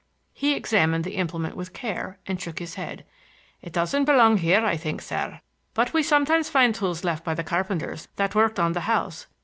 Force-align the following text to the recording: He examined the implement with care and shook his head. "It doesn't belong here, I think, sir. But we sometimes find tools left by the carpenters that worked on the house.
He 0.33 0.55
examined 0.55 1.03
the 1.03 1.13
implement 1.17 1.55
with 1.55 1.73
care 1.73 2.17
and 2.25 2.41
shook 2.41 2.57
his 2.57 2.73
head. 2.73 3.05
"It 3.61 3.71
doesn't 3.71 4.05
belong 4.05 4.37
here, 4.37 4.65
I 4.65 4.75
think, 4.75 4.99
sir. 4.99 5.41
But 5.75 5.93
we 5.93 6.01
sometimes 6.01 6.49
find 6.49 6.73
tools 6.73 7.03
left 7.03 7.23
by 7.23 7.35
the 7.35 7.43
carpenters 7.43 8.07
that 8.15 8.33
worked 8.33 8.59
on 8.59 8.71
the 8.73 8.79
house. 8.89 9.27